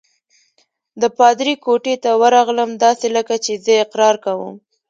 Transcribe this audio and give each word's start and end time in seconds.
د 1.01 1.03
پادري 1.17 1.53
کوټې 1.65 1.95
ته 2.03 2.11
ورغلم، 2.21 2.69
داسې 2.85 3.07
لکه 3.15 3.33
زه 3.43 3.61
چې 3.65 3.73
اقرار 3.83 4.15
کوم. 4.25 4.53